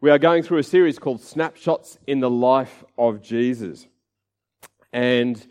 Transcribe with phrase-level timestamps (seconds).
[0.00, 3.88] We are going through a series called Snapshots in the Life of Jesus.
[4.92, 5.44] And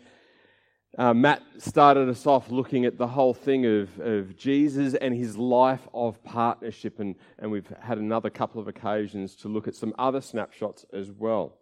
[0.96, 5.36] uh, Matt started us off looking at the whole thing of, of Jesus and his
[5.36, 6.98] life of partnership.
[6.98, 11.10] And, and we've had another couple of occasions to look at some other snapshots as
[11.10, 11.58] well.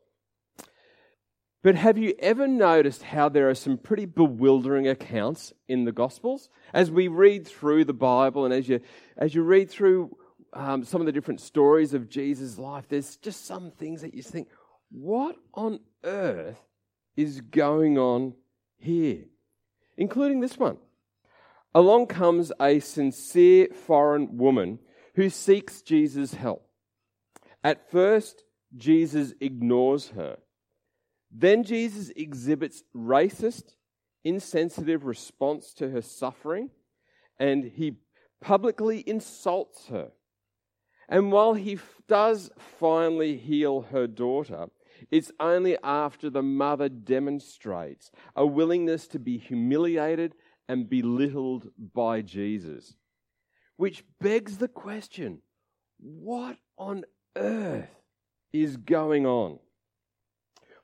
[1.64, 6.50] But have you ever noticed how there are some pretty bewildering accounts in the Gospels?
[6.73, 8.79] As we read through the Bible and as you,
[9.16, 10.16] as you read through
[10.57, 14.23] um, some of the different stories of Jesus' life, there's just some things that you
[14.23, 14.48] think,
[14.91, 16.60] what on earth
[17.16, 18.34] is going on
[18.79, 19.24] here?
[19.96, 20.79] Including this one.
[21.74, 24.79] Along comes a sincere foreign woman
[25.15, 26.66] who seeks Jesus' help.
[27.62, 28.45] At first,
[28.77, 30.38] Jesus ignores her.
[31.30, 33.74] Then Jesus exhibits racist,
[34.24, 36.70] insensitive response to her suffering,
[37.38, 37.96] and he
[38.41, 40.12] publicly insults her.
[41.09, 41.78] And while he
[42.09, 44.66] does finally heal her daughter,
[45.10, 50.34] it's only after the mother demonstrates a willingness to be humiliated
[50.68, 52.96] and belittled by Jesus.
[53.77, 55.43] Which begs the question
[55.99, 57.04] what on
[57.37, 57.88] earth
[58.52, 59.59] is going on?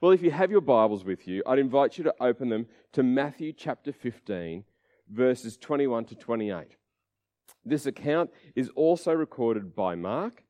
[0.00, 3.02] Well, if you have your Bibles with you, I'd invite you to open them to
[3.02, 4.64] Matthew chapter 15,
[5.08, 6.76] verses 21 to 28.
[7.64, 10.42] This account is also recorded by Mark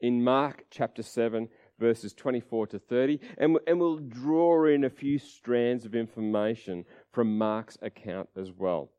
[0.00, 5.18] in Mark chapter 7, verses 24 to 30, and, and we'll draw in a few
[5.18, 8.90] strands of information from Mark's account as well.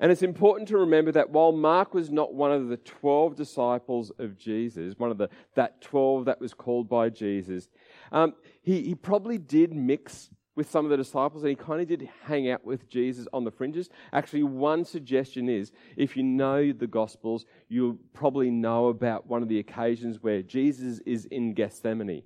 [0.00, 4.12] And it's important to remember that while Mark was not one of the 12 disciples
[4.18, 7.68] of Jesus, one of the, that 12 that was called by Jesus,
[8.12, 11.86] um, he, he probably did mix with some of the disciples and he kind of
[11.86, 13.90] did hang out with Jesus on the fringes.
[14.12, 19.48] Actually, one suggestion is if you know the Gospels, you'll probably know about one of
[19.48, 22.24] the occasions where Jesus is in Gethsemane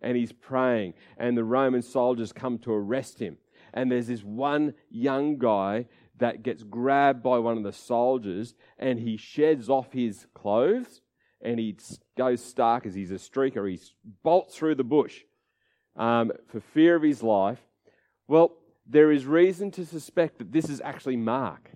[0.00, 3.36] and he's praying, and the Roman soldiers come to arrest him.
[3.74, 5.86] And there's this one young guy
[6.18, 11.00] that gets grabbed by one of the soldiers and he sheds off his clothes
[11.40, 11.76] and he
[12.16, 13.68] goes stark as he's a streaker.
[13.68, 13.80] He
[14.22, 15.22] bolts through the bush
[15.96, 17.58] um, for fear of his life.
[18.28, 18.52] Well,
[18.86, 21.70] there is reason to suspect that this is actually Mark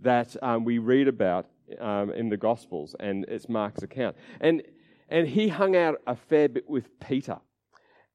[0.00, 1.46] that um, we read about
[1.78, 4.16] um, in the Gospels, and it's Mark's account.
[4.40, 4.62] And,
[5.08, 7.38] and he hung out a fair bit with Peter.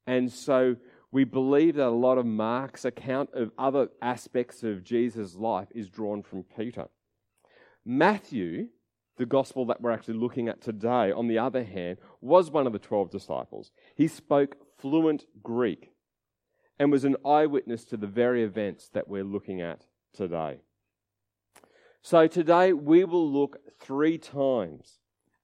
[0.08, 0.76] And so
[1.12, 5.90] we believe that a lot of Mark's account of other aspects of Jesus' life is
[5.90, 6.88] drawn from Peter.
[7.86, 8.68] Matthew,
[9.18, 12.74] the gospel that we're actually looking at today, on the other hand, was one of
[12.74, 13.72] the 12 disciples.
[13.96, 15.95] He spoke fluent Greek
[16.80, 20.60] and was an eyewitness to the very events that we're looking at today.
[22.02, 25.00] So today we will look three times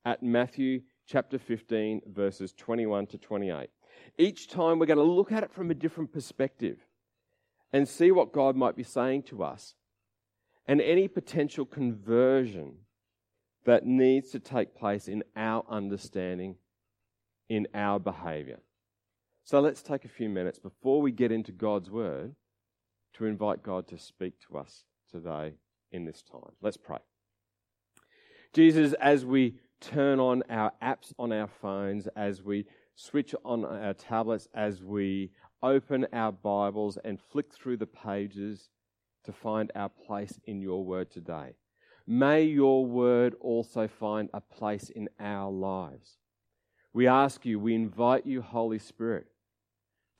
[0.06, 3.70] at Matthew chapter 15, verses 21 to 28.
[4.18, 6.78] Each time we're going to look at it from a different perspective
[7.74, 9.76] and see what God might be saying to us
[10.68, 12.74] and any potential conversion
[13.66, 16.56] that needs to take place in our understanding,
[17.50, 18.60] in our behavior.
[19.44, 22.36] So let's take a few minutes before we get into God's word
[23.14, 25.54] to invite God to speak to us today
[25.92, 26.54] in this time.
[26.62, 27.00] Let's pray.
[28.54, 32.66] Jesus, as we turn on our apps on our phones, as we
[32.96, 35.32] switch on our tablets as we
[35.64, 38.70] open our Bibles and flick through the pages
[39.26, 41.56] to find our place in your word today.
[42.08, 46.18] May your word also find a place in our lives.
[46.94, 49.28] We ask you, we invite you, Holy Spirit,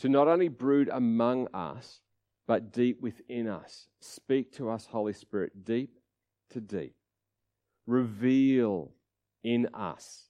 [0.02, 2.02] to not only brood among us,
[2.48, 3.88] but deep within us.
[4.00, 6.00] Speak to us, Holy Spirit, deep
[6.50, 6.96] to deep.
[7.86, 8.92] Reveal
[9.44, 10.24] in us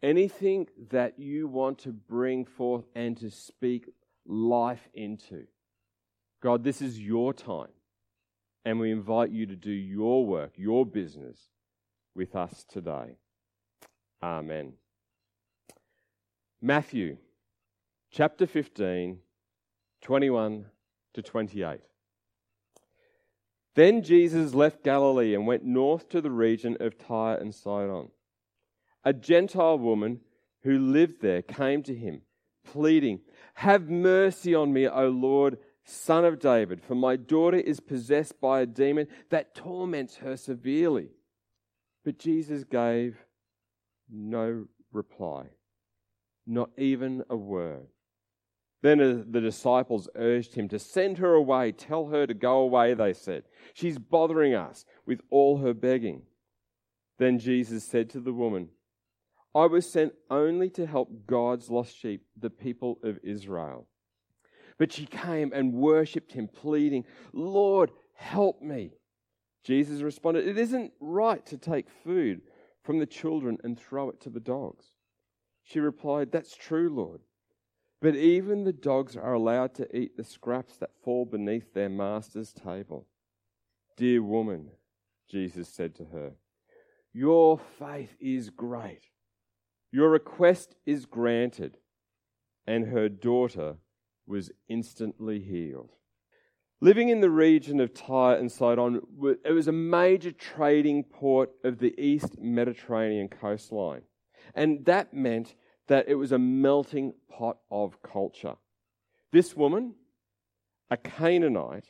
[0.00, 3.88] anything that you want to bring forth and to speak
[4.26, 5.44] life into.
[6.40, 7.72] God, this is your time.
[8.64, 11.48] And we invite you to do your work, your business
[12.14, 13.16] with us today.
[14.22, 14.74] Amen.
[16.62, 17.16] Matthew
[18.14, 19.18] chapter 15,
[20.00, 20.66] 21
[21.14, 21.80] to 28.
[23.74, 28.10] Then Jesus left Galilee and went north to the region of Tyre and Sidon
[29.04, 30.20] a Gentile woman
[30.62, 32.22] who lived there came to him,
[32.64, 33.20] pleading,
[33.54, 38.60] Have mercy on me, O Lord, son of David, for my daughter is possessed by
[38.60, 41.10] a demon that torments her severely.
[42.04, 43.18] But Jesus gave
[44.10, 45.48] no reply,
[46.46, 47.88] not even a word.
[48.84, 51.72] Then the disciples urged him to send her away.
[51.72, 53.44] Tell her to go away, they said.
[53.72, 56.24] She's bothering us with all her begging.
[57.18, 58.68] Then Jesus said to the woman,
[59.54, 63.86] I was sent only to help God's lost sheep, the people of Israel.
[64.76, 68.90] But she came and worshipped him, pleading, Lord, help me.
[69.62, 72.42] Jesus responded, It isn't right to take food
[72.82, 74.92] from the children and throw it to the dogs.
[75.62, 77.22] She replied, That's true, Lord.
[78.04, 82.52] But even the dogs are allowed to eat the scraps that fall beneath their master's
[82.52, 83.06] table.
[83.96, 84.72] Dear woman,
[85.30, 86.32] Jesus said to her,
[87.14, 89.08] Your faith is great.
[89.90, 91.78] Your request is granted.
[92.66, 93.76] And her daughter
[94.26, 95.92] was instantly healed.
[96.82, 99.00] Living in the region of Tyre and Sidon,
[99.46, 104.02] it was a major trading port of the East Mediterranean coastline.
[104.54, 105.54] And that meant
[105.88, 108.54] that it was a melting pot of culture.
[109.32, 109.94] This woman,
[110.90, 111.88] a Canaanite,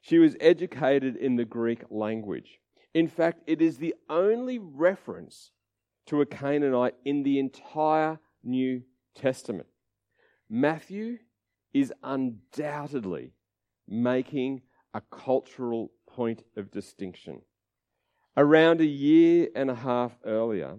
[0.00, 2.60] she was educated in the Greek language.
[2.92, 5.50] In fact, it is the only reference
[6.06, 8.82] to a Canaanite in the entire New
[9.14, 9.68] Testament.
[10.50, 11.18] Matthew
[11.72, 13.32] is undoubtedly
[13.88, 14.62] making
[14.92, 17.40] a cultural point of distinction.
[18.36, 20.76] Around a year and a half earlier,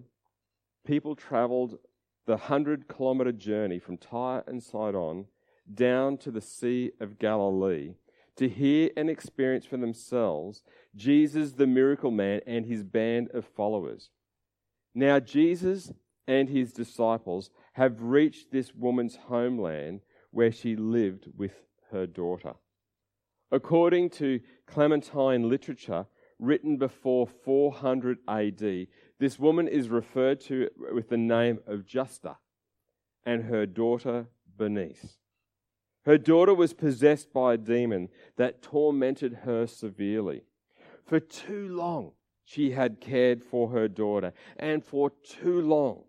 [0.86, 1.78] people travelled
[2.26, 5.26] the 100 kilometre journey from Tyre and Sidon
[5.74, 7.96] down to the Sea of Galilee
[8.38, 10.62] to hear and experience for themselves
[10.96, 14.10] Jesus the miracle man and his band of followers.
[14.94, 15.92] Now, Jesus
[16.28, 20.02] and his disciples have reached this woman's homeland
[20.32, 21.54] where she lived with
[21.92, 22.54] her daughter.
[23.52, 26.08] According to Clementine literature
[26.40, 28.88] written before 400 AD,
[29.20, 32.38] this woman is referred to with the name of Justa
[33.26, 34.28] and her daughter
[34.58, 35.18] Bernice.
[36.06, 40.44] Her daughter was possessed by a demon that tormented her severely.
[41.06, 42.12] For too long,
[42.44, 46.04] she had cared for her daughter, and for too long,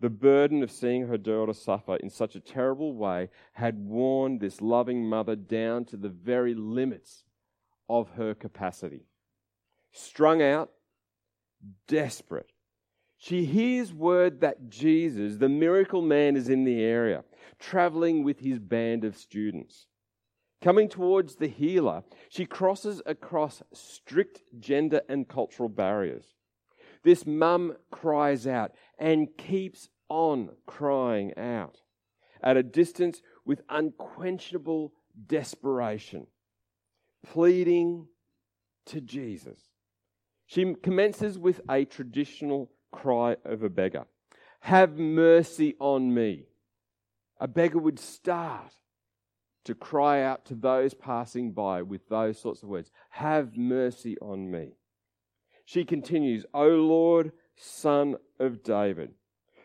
[0.00, 4.60] the burden of seeing her daughter suffer in such a terrible way had worn this
[4.60, 7.24] loving mother down to the very limits
[7.88, 9.06] of her capacity.
[9.90, 10.70] Strung out,
[11.86, 12.50] desperate,
[13.18, 17.24] she hears word that Jesus, the miracle man, is in the area,
[17.58, 19.86] traveling with his band of students.
[20.60, 26.34] Coming towards the healer, she crosses across strict gender and cultural barriers.
[27.04, 31.80] This mum cries out and keeps on crying out
[32.42, 34.92] at a distance with unquenchable
[35.26, 36.26] desperation,
[37.24, 38.06] pleading
[38.86, 39.67] to Jesus.
[40.48, 44.06] She commences with a traditional cry of a beggar
[44.60, 46.46] Have mercy on me.
[47.38, 48.72] A beggar would start
[49.64, 54.50] to cry out to those passing by with those sorts of words Have mercy on
[54.50, 54.72] me.
[55.66, 59.10] She continues, O Lord, Son of David,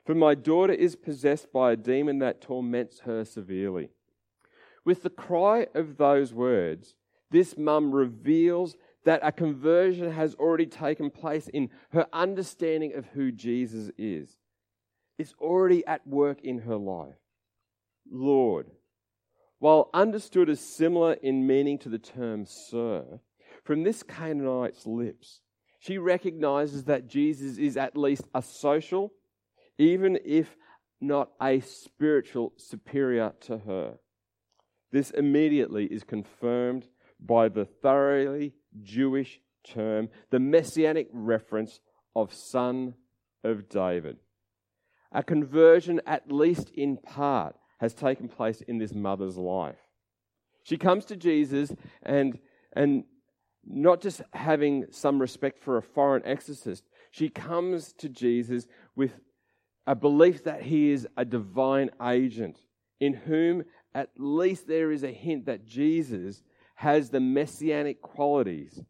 [0.06, 3.89] for my daughter is possessed by a demon that torments her severely.
[4.83, 6.95] With the cry of those words,
[7.31, 13.31] this mum reveals that a conversion has already taken place in her understanding of who
[13.31, 14.38] Jesus is.
[15.17, 17.15] It's already at work in her life.
[18.09, 18.71] Lord,
[19.59, 23.19] while understood as similar in meaning to the term sir,
[23.63, 25.41] from this Canaanite's lips,
[25.79, 29.13] she recognizes that Jesus is at least a social,
[29.77, 30.56] even if
[30.99, 33.95] not a spiritual superior to her.
[34.92, 36.87] This immediately is confirmed
[37.19, 41.80] by the thoroughly Jewish term, the messianic reference
[42.15, 42.95] of Son
[43.44, 44.18] of David.
[45.11, 49.77] A conversion, at least in part, has taken place in this mother's life.
[50.63, 52.39] She comes to Jesus and,
[52.73, 53.03] and
[53.65, 59.11] not just having some respect for a foreign exorcist, she comes to Jesus with
[59.85, 62.57] a belief that he is a divine agent
[62.99, 63.63] in whom
[63.94, 66.42] at least there is a hint that Jesus
[66.83, 68.81] has the messianic qualities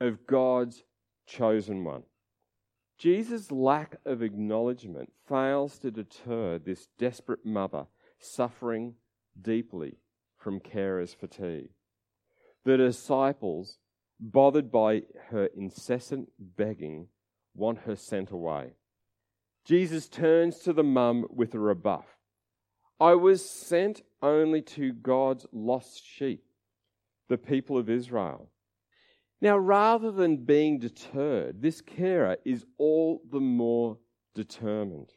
[0.00, 0.82] of God's
[1.28, 2.02] chosen one.
[2.98, 7.86] Jesus' lack of acknowledgement fails to deter this desperate mother
[8.18, 8.94] suffering
[9.40, 9.98] deeply
[10.36, 11.68] from carer's fatigue.
[12.64, 13.78] The disciples,
[14.18, 17.06] bothered by her incessant begging,
[17.54, 18.72] want her sent away.
[19.64, 22.06] Jesus turns to the mum with a rebuff.
[22.98, 26.42] I was sent only to God's lost sheep
[27.30, 28.50] the people of Israel.
[29.40, 33.96] Now, rather than being deterred, this carer is all the more
[34.34, 35.14] determined.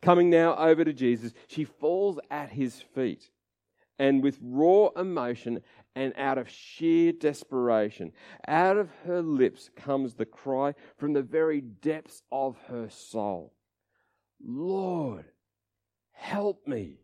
[0.00, 3.30] Coming now over to Jesus, she falls at his feet
[3.98, 5.60] and with raw emotion
[5.94, 8.12] and out of sheer desperation,
[8.48, 13.52] out of her lips comes the cry from the very depths of her soul
[14.44, 15.26] Lord,
[16.12, 16.98] help me.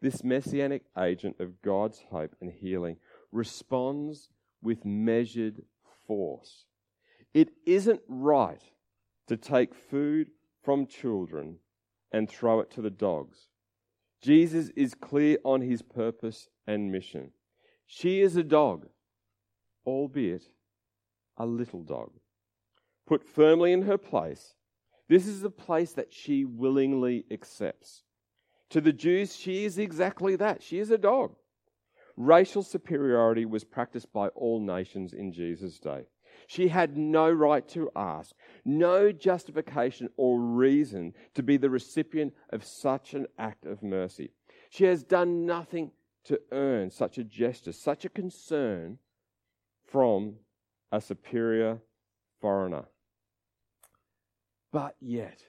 [0.00, 2.98] This messianic agent of God's hope and healing
[3.34, 4.30] responds
[4.62, 5.62] with measured
[6.06, 6.64] force.
[7.34, 8.62] It isn't right
[9.26, 10.30] to take food
[10.62, 11.56] from children
[12.12, 13.48] and throw it to the dogs.
[14.22, 17.32] Jesus is clear on his purpose and mission.
[17.86, 18.86] She is a dog,
[19.84, 20.44] albeit
[21.36, 22.12] a little dog.
[23.06, 24.54] Put firmly in her place,
[25.08, 28.04] this is a place that she willingly accepts.
[28.70, 30.62] To the Jews, she is exactly that.
[30.62, 31.34] She is a dog.
[32.16, 36.06] Racial superiority was practiced by all nations in Jesus' day.
[36.46, 42.64] She had no right to ask, no justification or reason to be the recipient of
[42.64, 44.30] such an act of mercy.
[44.70, 45.92] She has done nothing
[46.24, 48.98] to earn such a gesture, such a concern
[49.86, 50.36] from
[50.90, 51.80] a superior
[52.40, 52.84] foreigner.
[54.72, 55.40] But yet,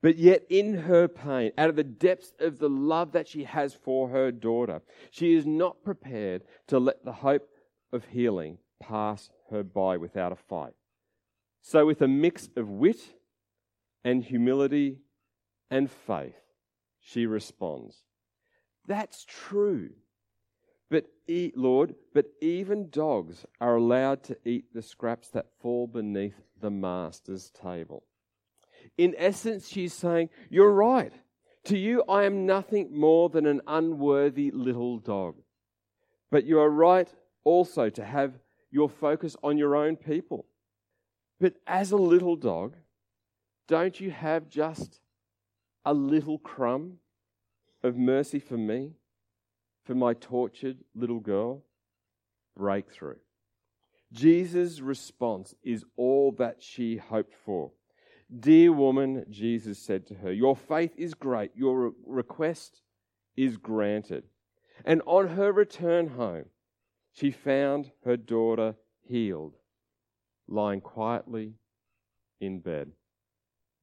[0.00, 3.74] but yet, in her pain, out of the depths of the love that she has
[3.74, 7.48] for her daughter, she is not prepared to let the hope
[7.92, 10.74] of healing pass her by without a fight.
[11.62, 13.00] So, with a mix of wit
[14.04, 14.98] and humility
[15.70, 16.38] and faith,
[17.00, 18.04] she responds,
[18.86, 19.90] That's true.
[20.90, 26.70] But Lord, but even dogs are allowed to eat the scraps that fall beneath the
[26.70, 28.04] master's table.
[28.96, 31.12] In essence, she's saying, You're right.
[31.64, 35.36] To you, I am nothing more than an unworthy little dog.
[36.30, 37.12] But you are right
[37.44, 38.38] also to have
[38.70, 40.46] your focus on your own people.
[41.40, 42.76] But as a little dog,
[43.66, 45.00] don't you have just
[45.84, 46.98] a little crumb
[47.82, 48.92] of mercy for me?
[49.88, 51.64] for my tortured little girl?
[52.54, 53.16] Breakthrough.
[54.12, 57.72] Jesus' response is all that she hoped for.
[58.36, 62.82] Dear woman, Jesus said to her, Your faith is great, your request
[63.36, 64.24] is granted.
[64.84, 66.46] And on her return home,
[67.12, 69.56] she found her daughter healed,
[70.46, 71.54] lying quietly
[72.40, 72.92] in bed.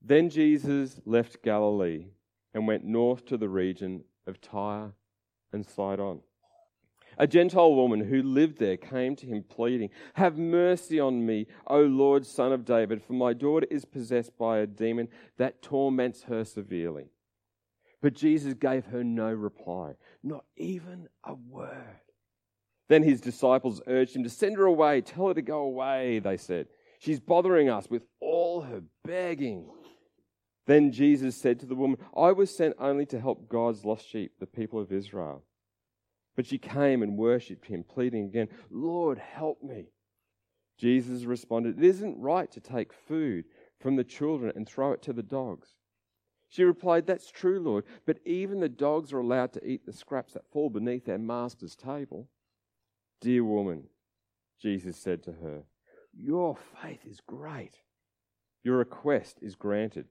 [0.02, 2.06] Then Jesus left Galilee
[2.54, 4.94] and went north to the region of Tyre
[5.52, 6.22] and Sidon.
[7.18, 11.82] A Gentile woman who lived there came to him pleading, Have mercy on me, O
[11.82, 15.08] Lord, son of David, for my daughter is possessed by a demon
[15.38, 17.10] that torments her severely.
[18.02, 19.94] But Jesus gave her no reply,
[20.24, 22.00] not even a word.
[22.88, 26.38] Then his disciples urged him to send her away, tell her to go away, they
[26.38, 26.68] said.
[27.00, 29.70] She's bothering us with all her begging.
[30.68, 34.34] Then Jesus said to the woman, I was sent only to help God's lost sheep,
[34.40, 35.44] the people of Israel.
[36.36, 39.88] But she came and worshipped him, pleading again, Lord, help me.
[40.78, 43.46] Jesus responded, It isn't right to take food
[43.80, 45.76] from the children and throw it to the dogs.
[46.50, 50.34] She replied, That's true, Lord, but even the dogs are allowed to eat the scraps
[50.34, 52.30] that fall beneath their master's table.
[53.22, 53.86] Dear woman,
[54.62, 55.64] Jesus said to her,
[56.14, 57.80] Your faith is great.
[58.64, 60.08] Your request is granted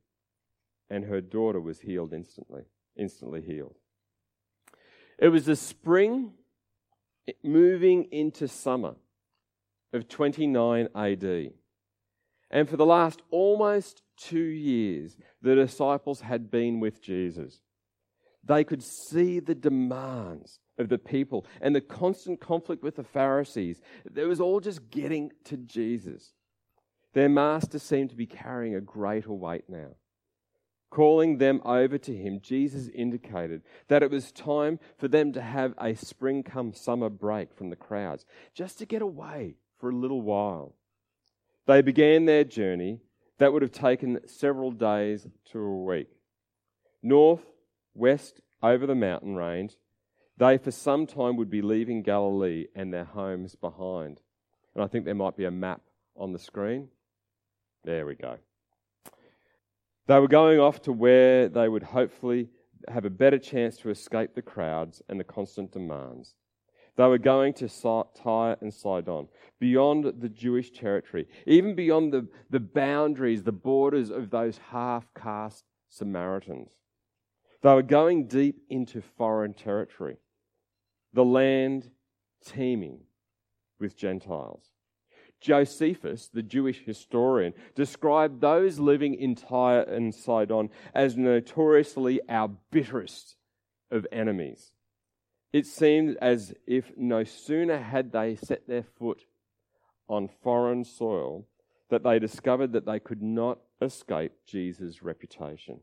[0.90, 2.62] and her daughter was healed instantly,
[2.96, 3.76] instantly healed.
[5.18, 6.32] It was the spring
[7.42, 8.96] moving into summer
[9.92, 11.52] of 29 AD.
[12.50, 17.60] And for the last almost two years, the disciples had been with Jesus.
[18.44, 23.80] They could see the demands of the people and the constant conflict with the Pharisees.
[24.14, 26.34] It was all just getting to Jesus.
[27.14, 29.94] Their master seemed to be carrying a greater weight now
[30.94, 35.74] calling them over to him, Jesus indicated that it was time for them to have
[35.76, 38.24] a spring come summer break from the crowds,
[38.54, 40.76] just to get away for a little while.
[41.66, 43.00] They began their journey
[43.38, 46.10] that would have taken several days to a week.
[47.02, 47.42] North,
[47.94, 49.74] west, over the mountain range,
[50.36, 54.20] they for some time would be leaving Galilee and their homes behind.
[54.76, 55.80] And I think there might be a map
[56.16, 56.86] on the screen.
[57.82, 58.38] There we go.
[60.06, 62.48] They were going off to where they would hopefully
[62.88, 66.34] have a better chance to escape the crowds and the constant demands.
[66.96, 72.60] They were going to Tyre and Sidon, beyond the Jewish territory, even beyond the, the
[72.60, 76.70] boundaries, the borders of those half caste Samaritans.
[77.62, 80.18] They were going deep into foreign territory,
[81.14, 81.90] the land
[82.44, 83.00] teeming
[83.80, 84.73] with Gentiles.
[85.44, 93.36] Josephus, the Jewish historian, described those living in Tyre and Sidon as notoriously our bitterest
[93.90, 94.72] of enemies.
[95.52, 99.26] It seemed as if no sooner had they set their foot
[100.08, 101.46] on foreign soil
[101.90, 105.80] that they discovered that they could not escape Jesus' reputation.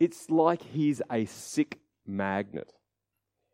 [0.00, 2.72] It's like he's a sick magnet.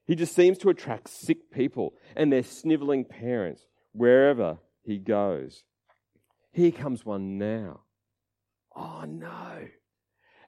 [0.07, 5.62] He just seems to attract sick people and their sniveling parents wherever he goes.
[6.52, 7.80] Here comes one now.
[8.75, 9.68] Oh no.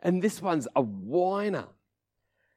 [0.03, 1.69] And this one's a whiner.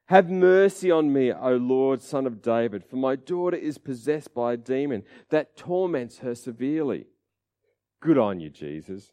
[0.06, 4.52] Have mercy on me, O Lord, son of David, for my daughter is possessed by
[4.52, 7.06] a demon that torments her severely.
[8.00, 9.12] Good on you, Jesus.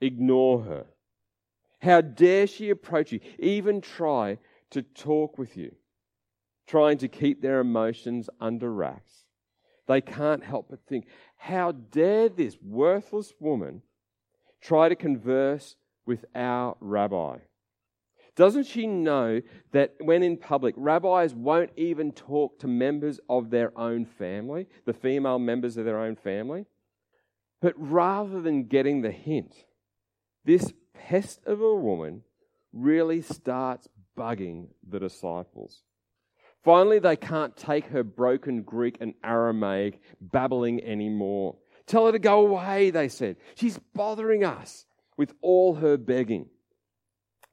[0.00, 0.86] Ignore her.
[1.80, 4.38] How dare she approach you, even try
[4.70, 5.74] to talk with you,
[6.66, 9.25] trying to keep their emotions under wraps?
[9.86, 13.82] They can't help but think, how dare this worthless woman
[14.60, 15.76] try to converse
[16.06, 17.38] with our rabbi?
[18.34, 19.40] Doesn't she know
[19.72, 24.92] that when in public, rabbis won't even talk to members of their own family, the
[24.92, 26.66] female members of their own family?
[27.62, 29.54] But rather than getting the hint,
[30.44, 32.22] this pest of a woman
[32.72, 35.82] really starts bugging the disciples.
[36.66, 41.54] Finally, they can't take her broken Greek and Aramaic babbling anymore.
[41.86, 43.36] Tell her to go away, they said.
[43.54, 44.84] She's bothering us
[45.16, 46.48] with all her begging.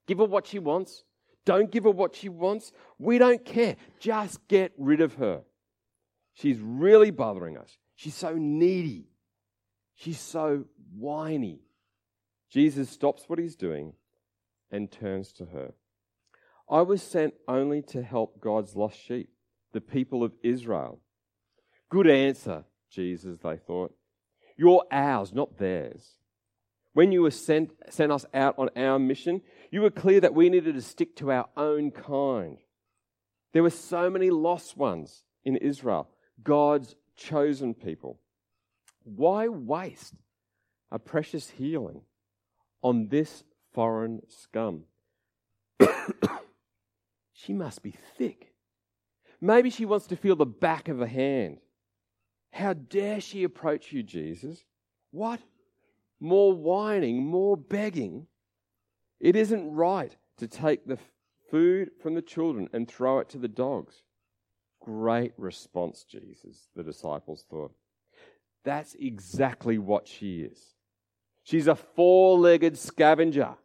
[0.07, 1.03] Give her what she wants.
[1.45, 2.71] Don't give her what she wants.
[2.97, 3.75] We don't care.
[3.99, 5.43] Just get rid of her.
[6.33, 7.77] She's really bothering us.
[7.95, 9.09] She's so needy.
[9.93, 10.65] She's so
[10.97, 11.59] whiny.
[12.49, 13.93] Jesus stops what he's doing
[14.71, 15.73] and turns to her.
[16.73, 19.29] I was sent only to help God's lost sheep,
[19.73, 20.99] the people of Israel.
[21.91, 23.93] Good answer, Jesus, they thought.
[24.57, 26.13] You're ours, not theirs.
[26.93, 30.49] When you were sent, sent us out on our mission, you were clear that we
[30.49, 32.57] needed to stick to our own kind.
[33.51, 36.09] There were so many lost ones in Israel,
[36.43, 38.19] God's chosen people.
[39.03, 40.15] Why waste
[40.91, 42.01] a precious healing
[42.81, 43.43] on this
[43.75, 44.85] foreign scum?
[47.33, 48.53] She must be thick.
[49.41, 51.57] Maybe she wants to feel the back of a hand.
[52.51, 54.63] How dare she approach you, Jesus?
[55.11, 55.41] What?
[56.19, 58.27] More whining, more begging.
[59.19, 60.99] It isn't right to take the
[61.49, 64.03] food from the children and throw it to the dogs.
[64.81, 67.73] Great response, Jesus, the disciples thought.
[68.63, 70.59] That's exactly what she is.
[71.43, 73.55] She's a four legged scavenger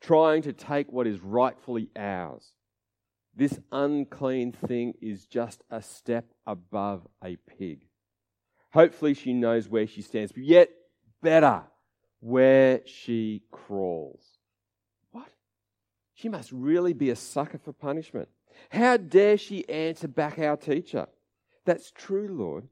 [0.00, 2.52] trying to take what is rightfully ours.
[3.36, 7.86] This unclean thing is just a step above a pig.
[8.72, 10.70] Hopefully, she knows where she stands, but yet
[11.22, 11.62] better,
[12.20, 14.24] where she crawls.
[15.12, 15.28] What?
[16.14, 18.28] She must really be a sucker for punishment.
[18.70, 21.06] How dare she answer back our teacher?
[21.66, 22.68] That's true, Lord.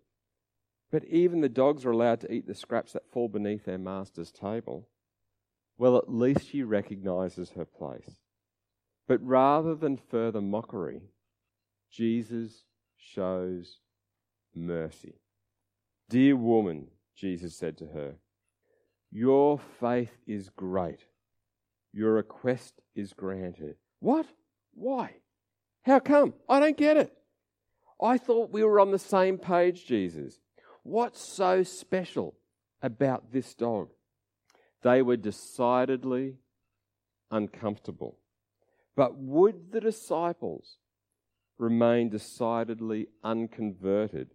[0.91, 4.31] But even the dogs are allowed to eat the scraps that fall beneath their master's
[4.33, 4.89] table.
[5.77, 8.21] Well, at least she recognizes her place.
[9.07, 11.03] But rather than further mockery,
[11.91, 12.65] Jesus
[12.97, 13.81] shows
[14.55, 15.15] mercy.
[16.09, 18.15] Dear woman, Jesus said to her,
[19.11, 21.05] Your faith is great.
[21.93, 23.77] Your request is granted.
[24.01, 24.27] What?
[24.75, 25.13] Why?
[25.83, 26.35] How come?
[26.49, 27.13] I don't get it.
[28.03, 30.41] I thought we were on the same page, Jesus.
[30.83, 32.35] What's so special
[32.83, 33.91] about this dog?
[34.83, 36.37] They were decidedly
[37.31, 38.19] uncomfortable.
[38.97, 40.79] But would the disciples
[41.59, 44.35] remain decidedly unconverted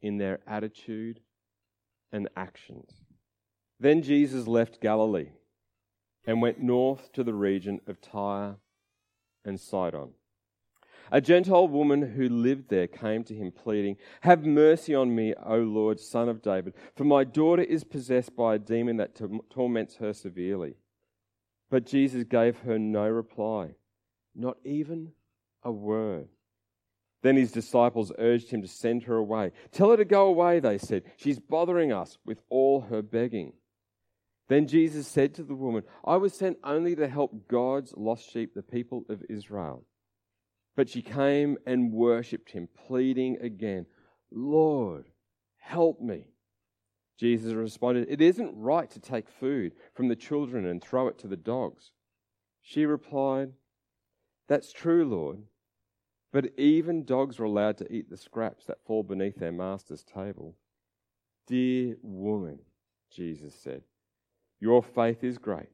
[0.00, 1.20] in their attitude
[2.12, 2.90] and actions?
[3.80, 5.30] Then Jesus left Galilee
[6.26, 8.56] and went north to the region of Tyre
[9.44, 10.10] and Sidon.
[11.10, 15.56] A Gentile woman who lived there came to him, pleading, Have mercy on me, O
[15.56, 20.12] Lord, son of David, for my daughter is possessed by a demon that torments her
[20.12, 20.74] severely.
[21.70, 23.76] But Jesus gave her no reply,
[24.38, 25.12] not even
[25.62, 26.28] a word.
[27.22, 29.50] Then his disciples urged him to send her away.
[29.72, 31.02] Tell her to go away, they said.
[31.16, 33.54] She's bothering us with all her begging.
[34.48, 38.54] Then Jesus said to the woman, I was sent only to help God's lost sheep,
[38.54, 39.84] the people of Israel.
[40.76, 43.86] But she came and worshipped him, pleading again,
[44.30, 45.06] Lord,
[45.58, 46.28] help me.
[47.18, 51.26] Jesus responded, It isn't right to take food from the children and throw it to
[51.26, 51.90] the dogs.
[52.62, 53.52] She replied,
[54.48, 55.42] That's true, Lord.
[56.32, 60.56] But even dogs are allowed to eat the scraps that fall beneath their master's table.
[61.46, 62.58] Dear woman,
[63.10, 63.82] Jesus said,
[64.60, 65.70] Your faith is great.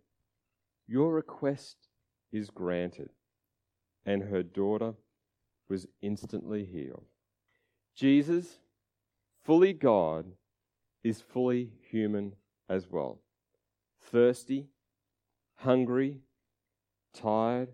[0.86, 1.88] Your request
[2.32, 3.10] is granted
[4.06, 4.94] and her daughter
[5.68, 7.06] was instantly healed.
[7.96, 8.58] Jesus,
[9.44, 10.26] fully God,
[11.02, 12.34] is fully human
[12.68, 13.20] as well.
[14.00, 14.68] Thirsty,
[15.56, 16.20] hungry,
[17.14, 17.70] tired,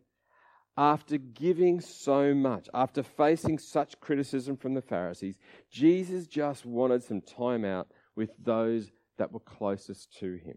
[0.80, 5.36] After giving so much, after facing such criticism from the Pharisees,
[5.70, 10.56] Jesus just wanted some time out with those that were closest to him.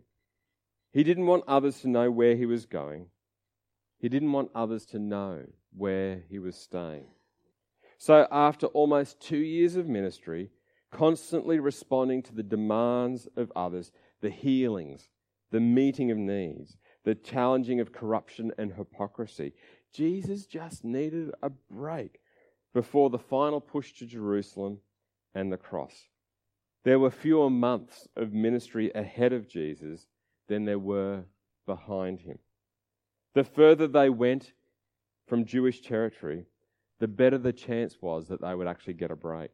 [0.93, 3.07] He didn't want others to know where he was going.
[3.97, 5.43] He didn't want others to know
[5.75, 7.07] where he was staying.
[7.97, 10.51] So, after almost two years of ministry,
[10.89, 15.09] constantly responding to the demands of others, the healings,
[15.51, 19.51] the meeting of needs, the challenging of corruption and hypocrisy,
[19.93, 22.19] Jesus just needed a break
[22.73, 24.79] before the final push to Jerusalem
[25.35, 26.07] and the cross.
[26.83, 30.07] There were fewer months of ministry ahead of Jesus
[30.47, 31.23] than there were
[31.65, 32.39] behind him.
[33.35, 34.53] The further they went
[35.27, 36.45] from Jewish territory,
[36.99, 39.51] the better the chance was that they would actually get a break.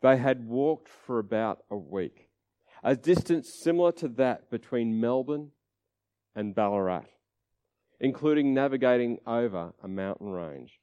[0.00, 2.28] They had walked for about a week,
[2.82, 5.50] a distance similar to that between Melbourne
[6.34, 7.04] and Ballarat,
[8.00, 10.80] including navigating over a mountain range.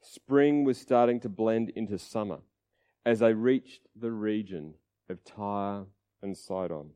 [0.00, 2.38] Spring was starting to blend into summer
[3.04, 4.74] as they reached the region
[5.08, 5.84] of Tyre
[6.22, 6.90] and Sidon.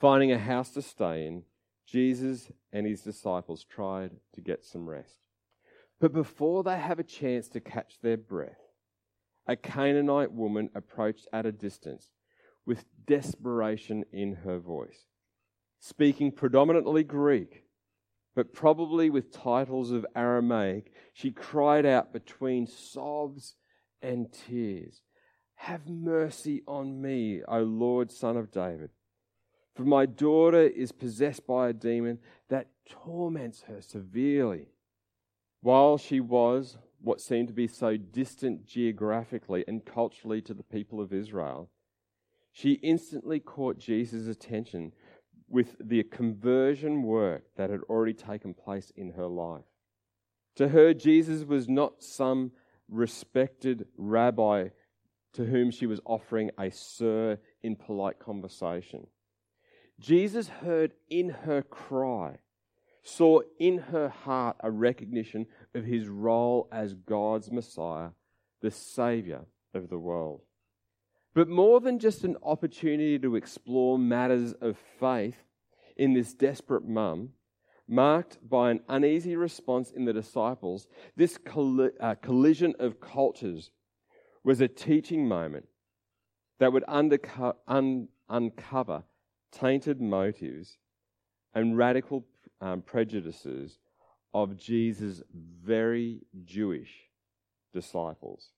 [0.00, 1.44] Finding a house to stay in,
[1.86, 5.20] Jesus and his disciples tried to get some rest.
[6.00, 8.60] But before they have a chance to catch their breath,
[9.46, 12.10] a Canaanite woman approached at a distance
[12.66, 15.06] with desperation in her voice.
[15.78, 17.65] Speaking predominantly Greek,
[18.36, 23.56] but probably with titles of Aramaic, she cried out between sobs
[24.02, 25.00] and tears
[25.56, 28.90] Have mercy on me, O Lord, Son of David.
[29.74, 32.18] For my daughter is possessed by a demon
[32.50, 34.68] that torments her severely.
[35.62, 41.00] While she was what seemed to be so distant geographically and culturally to the people
[41.00, 41.70] of Israel,
[42.52, 44.92] she instantly caught Jesus' attention
[45.48, 49.64] with the conversion work that had already taken place in her life.
[50.56, 52.52] To her, Jesus was not some
[52.88, 54.68] respected rabbi
[55.34, 59.06] to whom she was offering a sir in polite conversation.
[60.00, 62.38] Jesus heard in her cry,
[63.02, 68.10] saw in her heart a recognition of his role as God's Messiah,
[68.62, 70.40] the Saviour of the world.
[71.36, 75.36] But more than just an opportunity to explore matters of faith
[75.94, 77.28] in this desperate mum,
[77.86, 83.70] marked by an uneasy response in the disciples, this colli- uh, collision of cultures
[84.44, 85.66] was a teaching moment
[86.58, 89.02] that would underco- un- uncover
[89.52, 90.78] tainted motives
[91.52, 92.24] and radical
[92.62, 93.78] um, prejudices
[94.32, 97.10] of Jesus' very Jewish
[97.74, 98.52] disciples.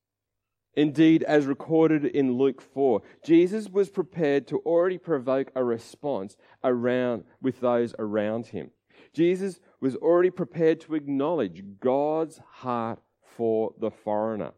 [0.78, 7.24] Indeed, as recorded in Luke 4, Jesus was prepared to already provoke a response around
[7.42, 8.70] with those around him.
[9.12, 14.52] Jesus was already prepared to acknowledge God's heart for the foreigner.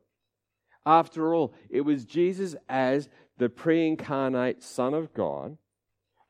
[0.84, 5.56] After all, it was Jesus as the pre incarnate Son of God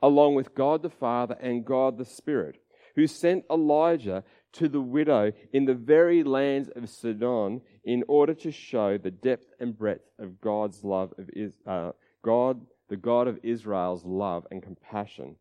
[0.01, 2.63] along with God the Father and God the Spirit,
[2.95, 4.23] who sent Elijah
[4.53, 9.47] to the widow in the very lands of Sidon in order to show the depth
[9.61, 11.93] and breadth of God's love of uh,
[12.25, 15.37] God, the God of Israel's love and compassion,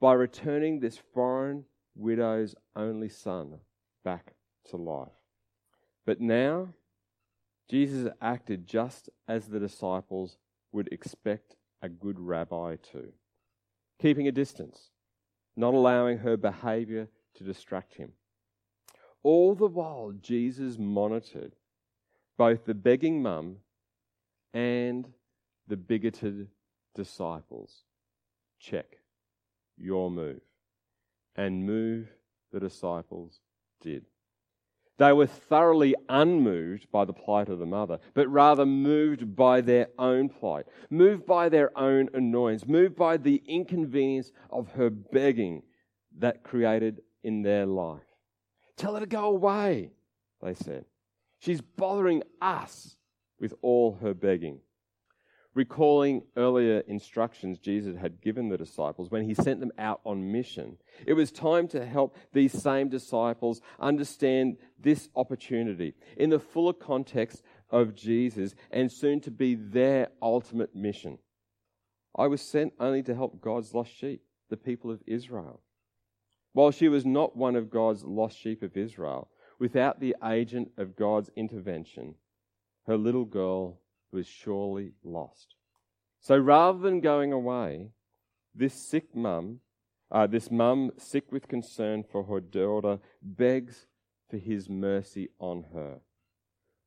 [0.00, 3.58] by returning this foreign widow's only son
[4.04, 4.34] back
[4.70, 5.08] to life.
[6.04, 6.74] But now,
[7.70, 10.36] Jesus acted just as the disciples
[10.72, 13.12] would expect a good rabbi to
[14.00, 14.90] keeping a distance,
[15.56, 18.12] not allowing her behavior to distract him.
[19.22, 21.54] All the while, Jesus monitored
[22.36, 23.58] both the begging mum
[24.52, 25.08] and
[25.68, 26.48] the bigoted
[26.94, 27.84] disciples.
[28.58, 28.98] Check
[29.76, 30.40] your move.
[31.36, 32.08] And move
[32.52, 33.40] the disciples
[33.80, 34.04] did.
[34.98, 39.88] They were thoroughly unmoved by the plight of the mother, but rather moved by their
[39.98, 45.62] own plight, moved by their own annoyance, moved by the inconvenience of her begging
[46.18, 48.11] that created in their life.
[48.76, 49.90] Tell her to go away,
[50.42, 50.84] they said.
[51.38, 52.96] She's bothering us
[53.38, 54.60] with all her begging
[55.54, 60.78] recalling earlier instructions Jesus had given the disciples when he sent them out on mission.
[61.06, 67.42] It was time to help these same disciples understand this opportunity in the fuller context
[67.70, 71.18] of Jesus and soon to be their ultimate mission.
[72.16, 75.60] I was sent only to help God's lost sheep, the people of Israel.
[76.52, 80.96] While she was not one of God's lost sheep of Israel, without the agent of
[80.96, 82.16] God's intervention,
[82.86, 83.80] her little girl
[84.12, 85.54] was surely lost.
[86.20, 87.90] So rather than going away,
[88.54, 89.60] this sick mum,
[90.10, 93.86] uh, this mum sick with concern for her daughter, begs
[94.28, 96.00] for his mercy on her.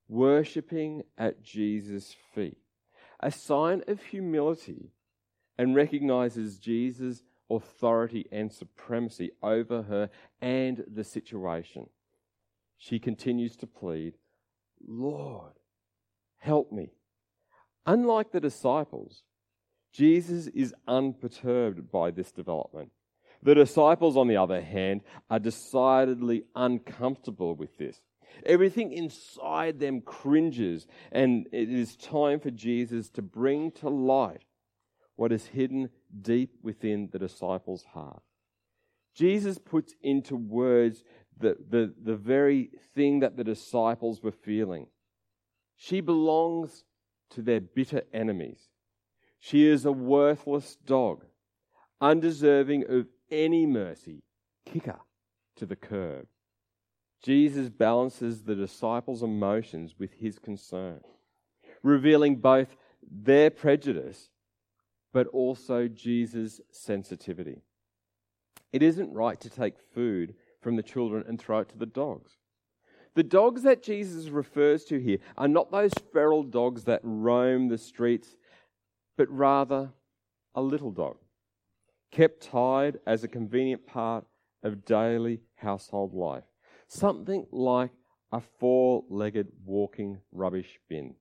[0.08, 2.60] Worshipping at Jesus' feet,
[3.20, 4.92] a sign of humility,
[5.58, 10.10] and recognizes Jesus' authority and supremacy over her
[10.42, 11.88] and the situation.
[12.78, 14.14] She continues to plead,
[14.86, 15.54] Lord,
[16.38, 16.92] help me.
[17.86, 19.24] Unlike the disciples,
[19.94, 22.92] Jesus is unperturbed by this development.
[23.44, 28.02] The disciples, on the other hand, are decidedly uncomfortable with this.
[28.46, 34.44] Everything inside them cringes, and it is time for Jesus to bring to light
[35.16, 35.90] what is hidden
[36.22, 38.22] deep within the disciples' heart.
[39.14, 41.04] Jesus puts into words
[41.38, 44.88] the, the, the very thing that the disciples were feeling.
[45.78, 46.84] She belongs
[47.32, 48.70] to their bitter enemies.
[49.40, 51.26] She is a worthless dog,
[52.02, 54.24] undeserving of any mercy,
[54.66, 55.00] kicker
[55.58, 56.28] to the curb.
[57.22, 61.02] Jesus balances the disciples' emotions with his concern,
[61.82, 62.76] revealing both
[63.10, 64.30] their prejudice
[65.16, 67.62] but also Jesus' sensitivity.
[68.74, 72.34] It isn't right to take food from the children and throw it to the dogs.
[73.14, 77.78] The dogs that Jesus refers to here are not those feral dogs that roam the
[77.78, 78.36] streets,
[79.18, 79.94] but rather
[80.54, 81.16] a little dog
[82.12, 84.26] kept tied as a convenient part
[84.64, 86.44] of daily household life.
[86.90, 87.92] Something like
[88.34, 91.16] a four legged walking rubbish bin.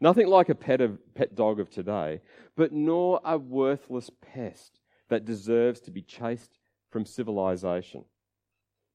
[0.00, 2.20] Nothing like a pet, of, pet dog of today,
[2.56, 6.58] but nor a worthless pest that deserves to be chased
[6.90, 8.04] from civilization.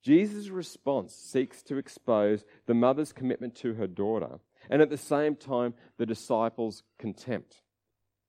[0.03, 5.35] Jesus' response seeks to expose the mother's commitment to her daughter and at the same
[5.35, 7.61] time the disciples' contempt.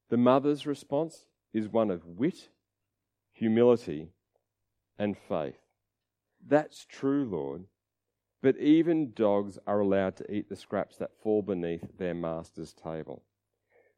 [0.08, 2.48] The mother's response is one of wit
[3.40, 4.10] humility,
[4.98, 5.56] and faith.
[6.46, 7.64] That's true, Lord.
[8.42, 13.22] But even dogs are allowed to eat the scraps that fall beneath their master's table.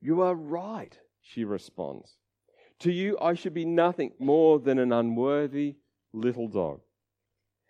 [0.00, 2.16] You are right, she responds.
[2.80, 5.76] To you, I should be nothing more than an unworthy
[6.12, 6.80] little dog.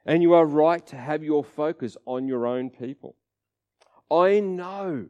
[0.07, 3.17] And you are right to have your focus on your own people.
[4.11, 5.07] I know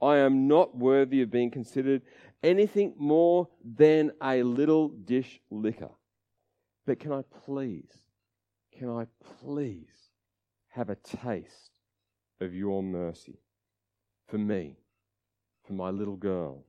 [0.00, 2.02] I am not worthy of being considered
[2.42, 5.90] anything more than a little dish licker.
[6.86, 7.92] But can I please,
[8.76, 9.06] can I
[9.40, 10.01] please
[10.72, 11.70] have a taste
[12.40, 13.38] of your mercy
[14.28, 14.78] for me,
[15.66, 16.64] for my little girl?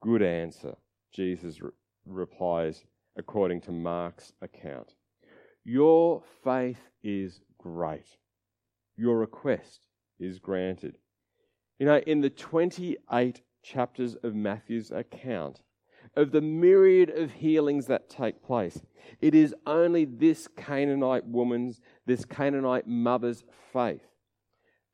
[0.00, 0.76] Good answer,
[1.12, 1.70] Jesus re-
[2.06, 2.84] replies
[3.16, 4.94] according to Mark's account.
[5.64, 8.06] Your faith is great.
[8.96, 9.88] Your request
[10.20, 10.96] is granted.
[11.78, 15.60] You know, in the 28 chapters of Matthew's account,
[16.18, 18.82] of the myriad of healings that take place.
[19.20, 24.02] It is only this Canaanite woman's, this Canaanite mother's faith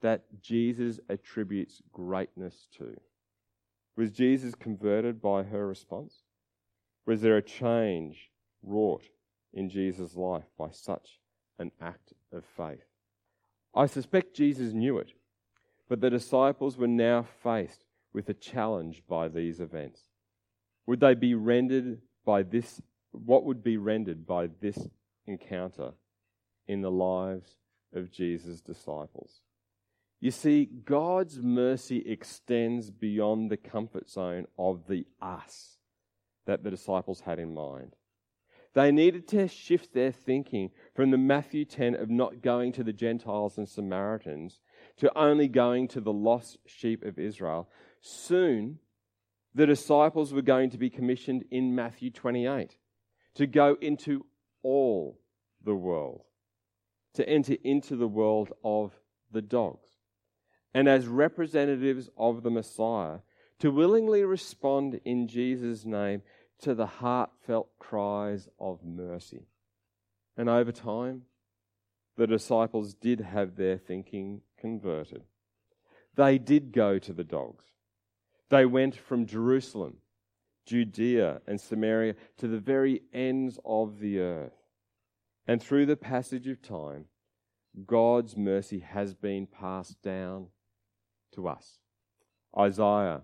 [0.03, 3.01] that Jesus attributes greatness to.
[3.97, 6.25] Was Jesus converted by her response?
[7.07, 8.31] Was there a change
[8.63, 9.09] wrought
[9.55, 11.21] in Jesus' life by such
[11.59, 12.85] an act of faith?
[13.75, 15.13] I suspect Jesus knew it,
[15.89, 20.03] but the disciples were now faced with a challenge by these events.
[20.87, 22.81] Would they be rendered by this?
[23.13, 24.89] What would be rendered by this
[25.27, 25.93] encounter
[26.67, 27.57] in the lives
[27.93, 29.41] of Jesus' disciples?
[30.21, 35.79] You see, God's mercy extends beyond the comfort zone of the us
[36.47, 37.95] that the disciples had in mind.
[38.75, 42.93] They needed to shift their thinking from the Matthew 10 of not going to the
[42.93, 44.61] Gentiles and Samaritans
[44.97, 47.69] to only going to the lost sheep of Israel.
[48.01, 48.81] Soon,
[49.55, 52.77] the disciples were going to be commissioned in Matthew 28
[53.37, 54.27] to go into
[54.63, 55.21] all
[55.65, 56.23] the world,
[57.15, 58.93] to enter into the world of
[59.31, 59.89] the dogs.
[60.73, 63.19] And as representatives of the Messiah,
[63.61, 66.23] to willingly respond in Jesus' name
[66.61, 69.47] to the heartfelt cries of mercy.
[70.37, 71.23] And over time,
[72.17, 75.23] the disciples did have their thinking converted.
[76.17, 77.65] They did go to the dogs.
[78.55, 79.97] They went from Jerusalem,
[80.65, 84.55] Judea, and Samaria to the very ends of the earth.
[85.49, 87.07] And through the passage of time,
[87.85, 90.51] God's mercy has been passed down
[91.33, 91.81] to us.
[92.57, 93.23] Isaiah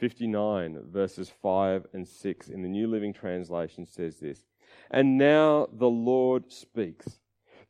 [0.00, 4.44] 59, verses 5 and 6 in the New Living Translation says this
[4.90, 7.20] And now the Lord speaks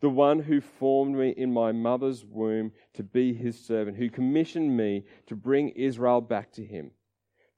[0.01, 4.77] the one who formed me in my mother's womb to be his servant, who commissioned
[4.77, 6.91] me to bring Israel back to him.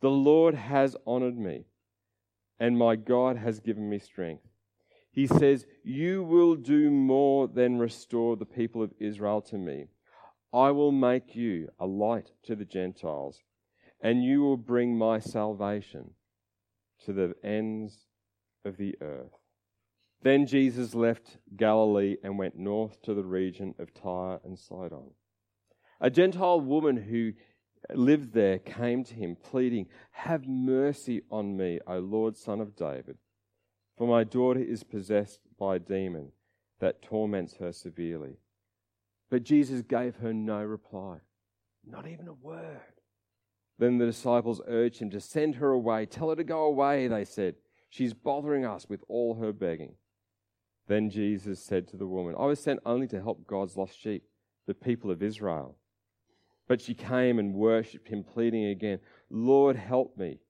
[0.00, 1.64] The Lord has honored me,
[2.60, 4.44] and my God has given me strength.
[5.10, 9.88] he says, You will do more than restore the people of Israel to me.
[10.52, 13.42] I will make you a light to the Gentiles,
[14.00, 16.14] and you will bring my salvation
[17.04, 18.06] to the ends
[18.64, 19.37] of the earth.
[20.22, 25.12] Then Jesus left Galilee and went north to the region of Tyre and Sidon.
[26.00, 27.32] A Gentile woman who
[27.94, 33.16] lived there came to him, pleading, Have mercy on me, O Lord, son of David,
[33.96, 36.32] for my daughter is possessed by a demon
[36.80, 38.38] that torments her severely.
[39.30, 41.18] But Jesus gave her no reply,
[41.86, 42.80] not even a word.
[43.78, 46.06] Then the disciples urged him to send her away.
[46.06, 47.54] Tell her to go away, they said.
[47.90, 49.94] She's bothering us with all her begging.
[50.88, 54.24] Then Jesus said to the woman, I was sent only to help God's lost sheep,
[54.66, 55.76] the people of Israel.
[56.66, 58.98] But she came and worshipped him, pleading again,
[59.30, 60.40] Lord, help me.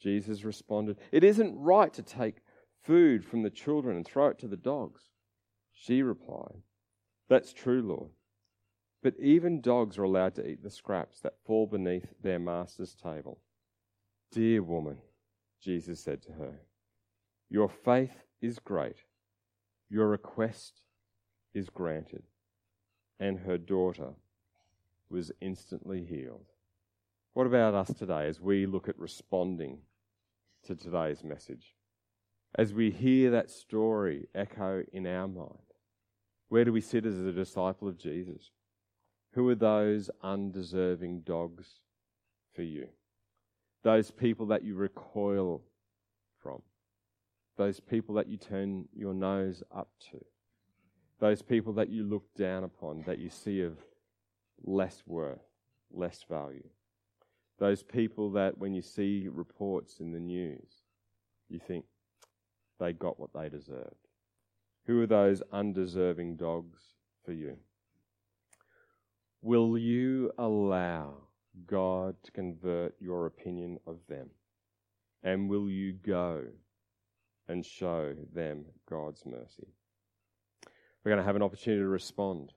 [0.00, 2.36] Jesus responded, It isn't right to take
[2.82, 5.02] food from the children and throw it to the dogs.
[5.72, 6.62] She replied,
[7.28, 8.10] That's true, Lord.
[9.02, 13.40] But even dogs are allowed to eat the scraps that fall beneath their master's table.
[14.32, 14.98] Dear woman,
[15.62, 16.60] Jesus said to her,
[17.50, 19.04] Your faith is great.
[19.94, 20.80] Your request
[21.54, 22.24] is granted.
[23.20, 24.14] And her daughter
[25.08, 26.46] was instantly healed.
[27.32, 29.78] What about us today as we look at responding
[30.64, 31.76] to today's message?
[32.56, 35.70] As we hear that story echo in our mind,
[36.48, 38.50] where do we sit as a disciple of Jesus?
[39.34, 41.78] Who are those undeserving dogs
[42.52, 42.88] for you?
[43.84, 45.62] Those people that you recoil
[46.42, 46.62] from.
[47.56, 50.24] Those people that you turn your nose up to.
[51.20, 53.78] Those people that you look down upon, that you see of
[54.64, 55.44] less worth,
[55.92, 56.68] less value.
[57.58, 60.82] Those people that when you see reports in the news,
[61.48, 61.84] you think
[62.80, 63.94] they got what they deserved.
[64.86, 66.80] Who are those undeserving dogs
[67.24, 67.56] for you?
[69.40, 71.14] Will you allow
[71.66, 74.30] God to convert your opinion of them?
[75.22, 76.44] And will you go
[77.48, 79.68] and show them God's mercy?
[81.04, 82.52] We're going to have an opportunity to respond.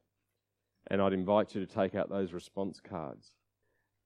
[0.89, 3.33] And I'd invite you to take out those response cards.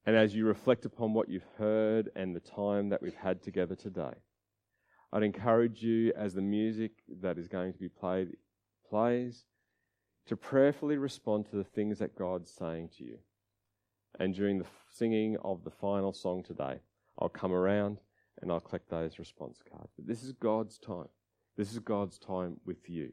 [0.05, 3.75] And as you reflect upon what you've heard and the time that we've had together
[3.75, 4.13] today,
[5.13, 6.91] I'd encourage you as the music
[7.21, 8.29] that is going to be played
[8.89, 9.45] plays
[10.27, 13.17] to prayerfully respond to the things that God's saying to you.
[14.19, 16.79] And during the singing of the final song today,
[17.19, 17.99] I'll come around
[18.41, 19.91] and I'll collect those response cards.
[19.95, 21.09] But this is God's time.
[21.57, 23.11] This is God's time with you.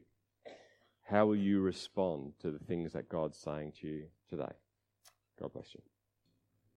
[1.03, 4.51] How will you respond to the things that God's saying to you today?
[5.39, 5.81] God bless you.